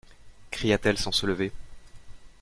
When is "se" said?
1.11-1.27